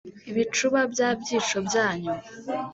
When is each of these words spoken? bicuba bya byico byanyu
bicuba 0.35 0.79
bya 0.93 1.09
byico 1.19 1.57
byanyu 1.67 2.13